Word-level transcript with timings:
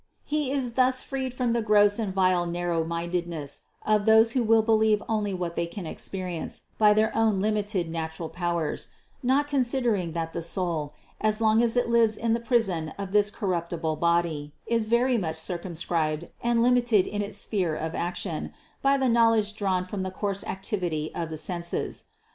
He 0.25 0.51
is 0.51 0.73
thus 0.73 1.03
freed 1.03 1.31
from 1.31 1.51
the 1.53 1.61
gross 1.61 1.99
and 1.99 2.11
vile 2.11 2.47
nar 2.47 2.69
row 2.69 2.83
mindedness 2.83 3.61
of 3.85 4.07
those 4.07 4.31
who 4.31 4.41
will 4.41 4.63
believe 4.63 5.03
only 5.07 5.31
what 5.31 5.55
they 5.55 5.67
can 5.67 5.85
experience 5.85 6.63
by 6.79 6.95
their 6.95 7.15
own 7.15 7.39
limited 7.39 7.87
natural 7.87 8.27
powers, 8.27 8.87
not 9.21 9.47
considering 9.47 10.13
that 10.13 10.33
the 10.33 10.41
soul, 10.41 10.93
as 11.21 11.39
long 11.39 11.61
as 11.61 11.77
it 11.77 11.87
lives 11.87 12.17
in 12.17 12.33
the 12.33 12.39
prison 12.39 12.95
of 12.97 13.11
this 13.11 13.29
corruptible 13.29 13.97
body, 13.97 14.55
is 14.65 14.87
very 14.87 15.19
much 15.19 15.35
circumscribed 15.35 16.29
and 16.41 16.63
limited 16.63 17.05
in 17.05 17.21
its 17.21 17.37
sphere 17.37 17.75
of 17.75 17.93
action 17.93 18.53
by 18.81 18.97
the 18.97 19.07
knowledge 19.07 19.53
drawn 19.55 19.85
from 19.85 20.01
the 20.01 20.09
coarse 20.09 20.43
activity 20.45 21.11
of 21.13 21.29
the 21.29 21.37
senses. 21.37 22.05